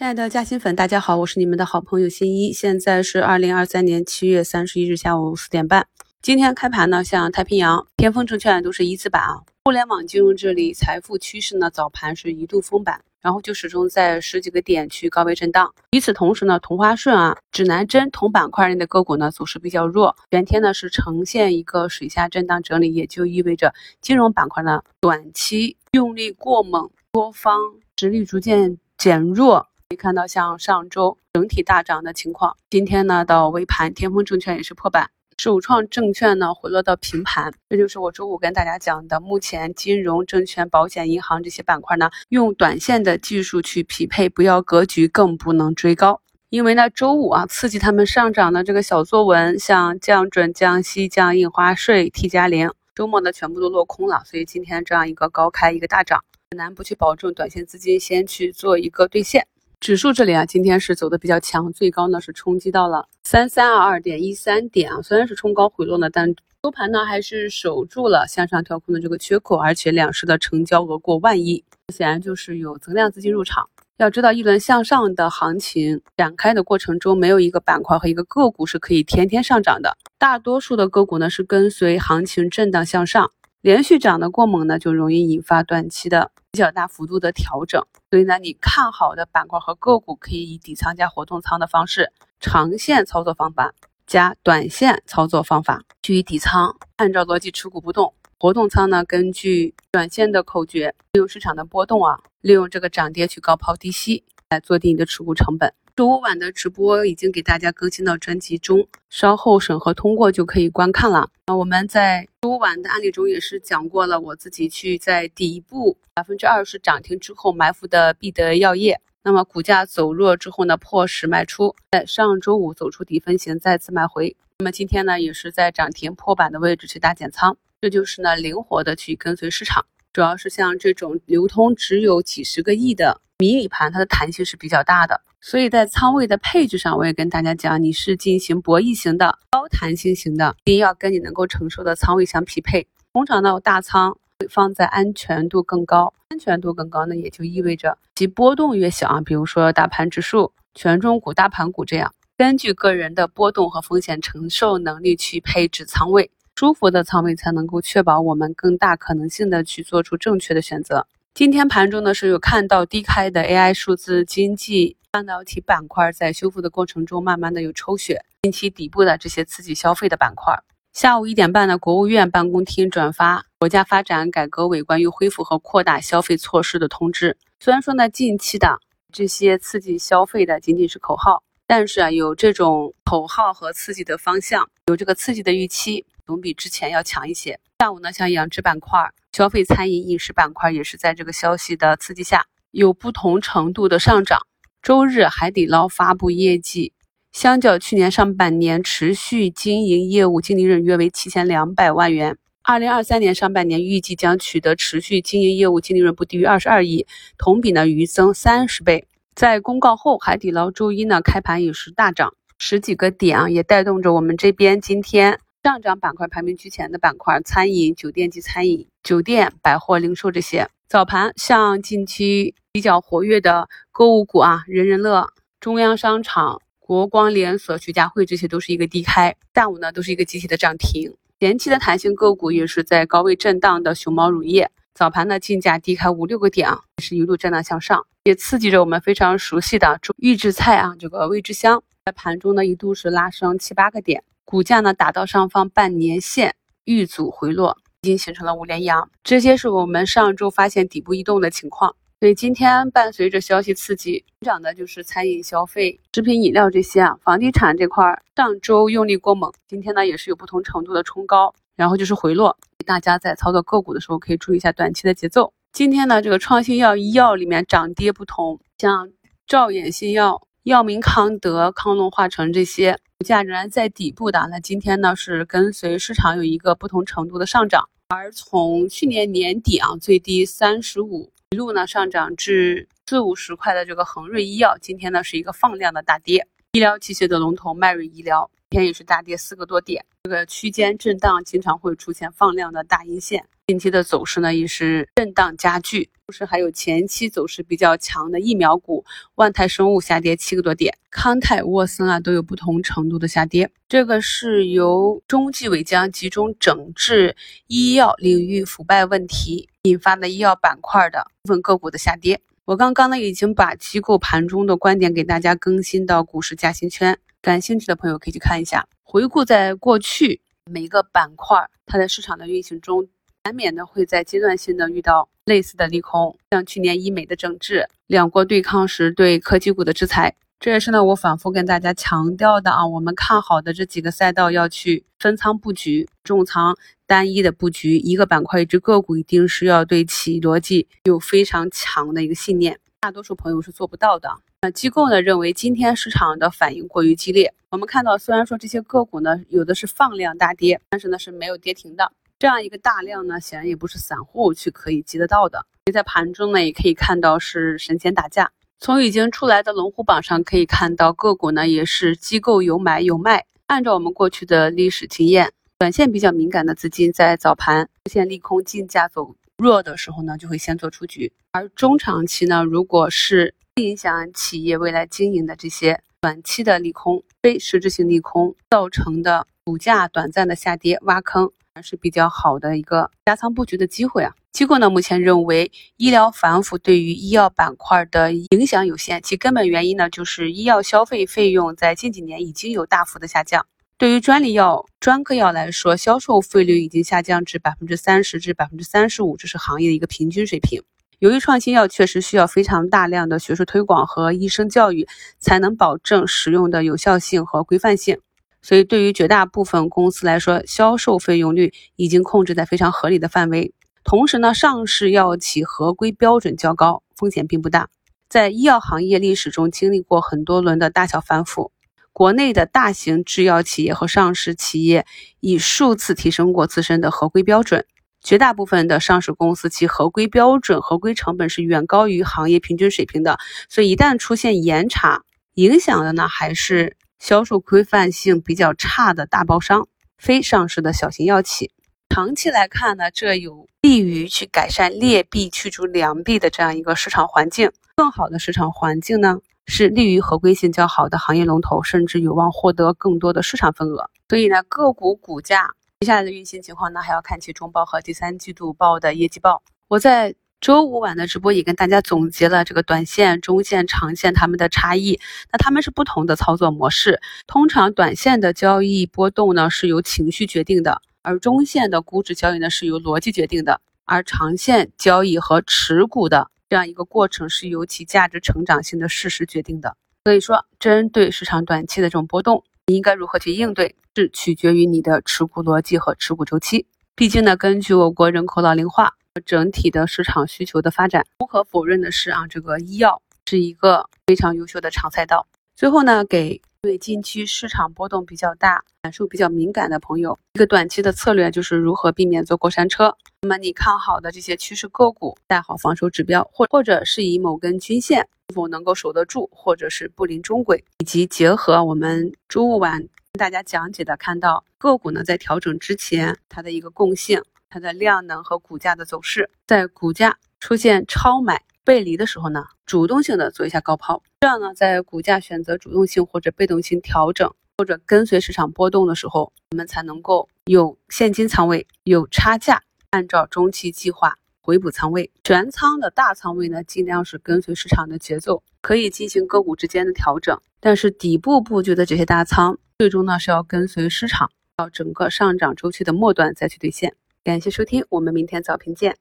[0.00, 2.54] 亲爱的嘉兴粉，大家好，我是你们的好朋友新一。
[2.54, 5.86] 现在是二零二三年七月三十一日下午四点半。
[6.22, 9.42] 今天开盘呢，像太平洋、天风证券都是一字板啊。
[9.62, 15.70] 互联网金融这里财富趋势呢，早盘是一度封板，然后就始终在十几个点去高位震荡。
[15.90, 27.60] 与此同时呢，同花顺啊、指南针同板块内的个股呢走势比较弱，全天呢是呈现一个水下震荡整理，也就意味着金融板块呢短期用力过猛，多方
[27.98, 29.66] 实力逐渐减弱。
[29.90, 37.52] 可以看到，像上周整体大涨的情况，今天呢到尾盘，天风证券也是破板，首创证券呢回落到平盘。
[37.68, 46.20] 这就是我周五跟大家讲的，目前金融、证券、保险、银行这些板块呢，用短线的技术去匹配，不要格局，更不能追高。
[46.50, 56.20] 因为呢，周五啊，刺激他们上涨的这个小作文，像降准、降息、降印花税、T 加零，周末呢全部都落空了，所以今天这样一个高开，一个大涨，
[56.52, 59.48] 很难不去保证短线资金先去做一个兑现。
[59.80, 65.00] 指数这里啊，今天是走的比较强，最高呢是冲击到了三三二二点一三点啊。
[65.00, 71.64] 虽然是冲高回落呢，但收盘呢还是守住了向上调控的这个缺口，而且两市的成交额过万亿，
[71.94, 73.70] 显然就是有增量资金入场。
[73.96, 83.32] 要知道，一轮向上的行情展开的过程中，没有一个板块和一个个股是可以天天上涨的，大多数的个股呢是跟随行情震荡向上。
[83.62, 87.84] 连续涨得过猛呢，就容易引发短期的比较大幅度的调整。
[88.10, 93.74] 所以呢，你看好的板块和个股，可以以底仓加活动仓的方式，长线操作方法
[94.06, 105.72] 加短线操作方法，去底仓按照逻辑持股不动，活动仓呢根据短线的口诀，利用市场的波动啊，利用这个涨跌去高抛低吸来做定你的持股成本。
[105.96, 111.30] 周五晚的直播已经给大家更新到专辑中，稍后审核通过就可以观看了。
[111.46, 129.86] 那我们在周五晚的案例中也是讲过了，我自己去在底部百分之二十涨停之后埋伏的必得药业，那么股价走弱之后呢，破十卖出，在上周五走出底分型再次买回，那么今天呢也是在涨停破板的位置去大减仓，这就是呢灵活的去跟随市场。
[130.12, 142.86] 主要是像这种流通只有几十个亿的迷你盘，它的弹性是比较大的，所以在仓位的配置上，我也跟大家讲，你是进行博弈型的、高弹性型的，一定要跟你能够承受的仓位相匹配。
[143.14, 149.22] 通常呢，大仓会放在安全度更高，安全度更高呢，也就意味着其波动越小啊。
[149.22, 156.30] 比如说大盘指数、权重股、大盘股这样，根据个人的波动和风险承受能力去配置仓位。
[156.56, 161.06] 舒服的仓位才能够确保我们更大可能性的去做出正确的选择。
[161.32, 170.54] 今天盘中呢是有看到低开的 AI 数字经济半导体板块在修复的过程中慢慢的有抽血，近期底部的这些刺激消费的板块。
[170.92, 177.38] 下午一点半呢，国务院办公厅转发国家发展改革委关于恢复和扩大消费措施的通知。
[177.58, 178.78] 虽然说呢近期的
[179.12, 186.04] 这些刺激消费的仅仅是口号，但是啊有这种口号和刺激的方向，有这个刺激的预期。
[186.26, 187.58] 总比之前要强一些。
[187.80, 194.38] 下午呢，像养殖板块、消费餐饮饮食板块也是在这个消息的刺激下有不同程度的上涨。
[194.82, 196.92] 周日，海底捞发布业绩，
[197.32, 202.36] 相较去年上半年，持续经营业务净利润约为七千两百万元。
[202.62, 207.06] 二零二三年上半年预计将取得持续经营业务净利润不低于二十二亿，
[207.38, 209.06] 同比呢余增三十倍。
[209.34, 215.40] 在公告后，海底捞周一呢开盘也是大涨十几个点啊，也带动着我们这边今天。
[215.62, 220.66] 上涨板块排名居前的板块，餐饮、酒店及餐饮、酒店、百货、零售这些。
[220.88, 225.28] 早盘像近期比较活跃的购物股啊，人人乐、
[225.60, 229.36] 中央商场、国光连锁、徐家汇这些都是一个低开。
[229.54, 231.14] 下午呢，都是一个集体的涨停。
[231.38, 244.24] 前期的弹性个股也是在高位震荡的熊猫乳业，早盘呢竞价低开五六个点啊，也是一路震荡向上，也刺激着我们非常熟悉的预制菜啊，这个味之香在盘中呢一度是拉升七八个点。
[244.50, 249.08] 股价呢打到上方半年线遇阻回落，已经形成了五连阳。
[249.22, 251.94] 这些是我们上周发现底部异动的情况。
[252.18, 257.16] 所以今天伴随着消息刺激涨的就是餐饮、消费、食品饮料这些啊。
[257.22, 258.04] 房地产这块
[258.34, 262.58] 上周用力过猛，今天呢也是有不同程度的冲高，然后就是回落。
[262.84, 265.52] 大家在操作个股的时候可以注意一下短期的节奏。
[265.72, 269.10] 今天呢这个创新药医药里面涨跌不同，像
[269.46, 272.98] 兆衍新药、药明康德、康龙化成这些。
[273.20, 286.48] 股价仍然在底部的，那今天呢是跟随市场有一个不同程度的上涨，而从去年年底啊最低三十五一路呢上涨至四五十块的这个恒瑞医药，今天呢是一个放量的大跌。
[286.72, 290.02] 医疗器械的龙头迈瑞医疗，今天也是大跌四个多点。
[290.22, 299.04] 这个区间震荡经常会出现放量的大阴线，近期的走势呢也是震荡加剧，同时还有前期走势比较强的疫苗股，
[299.36, 303.70] 万泰生物下跌七个多点，康泰、沃森啊都有不同程度的下跌。
[303.88, 307.36] 这个是由中纪委将集中整治
[307.68, 312.40] 医药领域腐败问题引发的医药板块的部分个股的下跌。
[312.64, 318.88] 我刚刚呢已经把机构盘中的观点给大家更新到股市加薪圈，感兴趣的朋友可以去看一下。
[319.04, 323.08] 回顾在过去每个板块，它在市场的运行中。
[323.44, 336.76] 难免的会在阶段性的遇到类似的利空，像去年医美的整治，两国对抗时对科技股的制裁，这也是呢我反复跟大家强调的啊，我们看好的这几个赛道要去分仓布局，重仓
[337.06, 344.30] 单一的布局一个板块一只个股，一定是要对其逻辑有非常强的一个信念，大多数朋友是做不到的。
[344.60, 352.12] 那机构呢认为今天市场的反应过于激烈，我们看到虽然说这些个股呢有的是放量大跌，但是呢是没有跌停的。
[352.40, 355.66] 这样一个大量呢，显然也不是散户去可以集得到的。
[355.84, 358.50] 你在盘中呢，也可以看到是神仙打架。
[358.78, 363.44] 从已经出来的龙虎榜上可以看到，个股呢也是机构有买有卖。
[363.66, 371.30] 按照我们过去的历史经验，短线比较敏感的资金在早盘出现利空竞价走弱的时候呢，就会先做出局。
[371.50, 381.52] 而中长期呢，如果是不影响企业未来经营的这些短期的利空、非实质性利空造成的股价短暂的下跌挖坑。
[381.74, 384.32] 还是比较好的一个加仓布局的机会啊。
[384.52, 393.64] 机构呢目前认为，医疗反腐对于医药板块的影响有限，其根本原因呢就是医药消费费用在近几年已经有大幅的下降。
[393.96, 400.82] 对于专利药、专科药来说，销售费率已经下降至百分之三十至百分之三十五，这是行业的一个平均水平。
[401.20, 405.06] 由于创新药确实需要非常大量的学术推广和医生教育，
[405.38, 408.18] 才能保证使用的有效性和规范性。
[408.62, 413.72] 所以，对于绝大部分公司来说，销售费用率已经控制在非常合理的范围。
[414.04, 417.88] 同时呢，上市药企合规标准较高，风险并不大。
[418.28, 421.72] 在医药行业历史中，经历过很多轮的大小反腐，
[422.12, 425.06] 国内的大型制药企业和上市企业
[425.40, 427.86] 已数次提升过自身的合规标准。
[428.22, 433.38] 绝大部分的上市公司其合规标准、合规成本是远高于行业平均水平的。
[433.70, 435.22] 所以，一旦出现严查，
[435.54, 436.96] 影响的呢还是。
[437.20, 439.86] 销售规范性比较差的大包商，
[440.16, 441.70] 非上市的小型药企，
[442.08, 447.70] 长期来看呢，这有利于去改善劣币驱逐良币的这样一个市场环境。
[447.94, 454.10] 更好的市场环境呢，是利于合规性较好的行业龙头，甚至有望获得更多的市场份额。
[454.30, 459.62] 所以呢，个股股价接下来的运行情况呢，还要看其中报和第三季度报的业绩报。
[459.88, 460.34] 我在。
[460.60, 465.18] 周五晚的直播也跟大家总结了这个短线、中线、长线它们的差异。
[465.50, 467.18] 那它们是不同的操作模式。
[467.46, 479.96] 通常短线的交易波动呢是由情绪决定的，而中线的估值交易呢是由逻辑决定的，而长线交易和持股的这样一个过程是由其价值成长性的事实决定的。
[480.24, 486.84] 所以说，针对市场短期的这种波动，你应该如何去应对，是取决于你的持股逻辑和持股周期。
[487.14, 489.14] 毕竟呢，根据我国人口老龄化。
[489.44, 495.46] 整体的市场需求的发展，不可否认的是啊，这个医药是一个非常优秀的长赛道。
[495.76, 503.16] 最后呢，给对近期市场波动比较大、感受比较敏感的朋友一个短期的策略，就是如何避免坐过山车。
[503.42, 517.40] 那么你看好的这些趋势个股，带好防守指标，或或者是以某根均线是否能够守得住，或者是布林中轨，以及结合我们周五晚跟大家讲解的，看到个股呢在调整之前它的一个共性。
[517.70, 527.48] 它的量能和股价的走势，在股价出现超买背离的时候呢，主动性的做一下高抛，这样呢，在股价选择主动性或者被动性调整，
[527.78, 535.30] 或者跟随市场波动的时候，我们才能够有现金仓位，有差价，按照中期计划回补仓位。
[535.44, 547.14] 全仓的大仓位呢，尽量是跟随市场的节奏，可以进行个股之间的调整，但是底部布局的这些大仓，最终呢是要跟随市场到整个上涨周期的末端再去兑现。
[547.42, 549.16] 感谢收听，我们明天早评见。